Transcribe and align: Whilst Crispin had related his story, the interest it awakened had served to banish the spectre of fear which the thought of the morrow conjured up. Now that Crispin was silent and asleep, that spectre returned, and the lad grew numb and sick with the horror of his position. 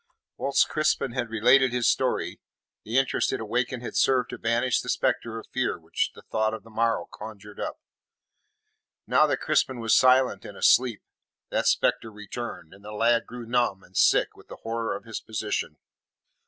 Whilst 0.35 0.67
Crispin 0.67 1.11
had 1.11 1.29
related 1.29 1.71
his 1.71 1.87
story, 1.87 2.41
the 2.83 2.97
interest 2.97 3.31
it 3.31 3.39
awakened 3.39 3.83
had 3.83 3.95
served 3.95 4.31
to 4.31 4.39
banish 4.39 4.81
the 4.81 4.89
spectre 4.89 5.37
of 5.37 5.45
fear 5.53 5.77
which 5.79 6.09
the 6.15 6.23
thought 6.23 6.55
of 6.55 6.63
the 6.63 6.71
morrow 6.71 7.07
conjured 7.13 7.59
up. 7.59 7.79
Now 9.05 9.27
that 9.27 9.41
Crispin 9.41 9.79
was 9.79 9.95
silent 9.95 10.43
and 10.43 10.57
asleep, 10.57 11.03
that 11.51 11.67
spectre 11.67 12.11
returned, 12.11 12.73
and 12.73 12.83
the 12.83 12.93
lad 12.93 13.27
grew 13.27 13.45
numb 13.45 13.83
and 13.83 13.95
sick 13.95 14.35
with 14.35 14.47
the 14.47 14.57
horror 14.63 14.95
of 14.95 15.03
his 15.05 15.19
position. 15.21 15.77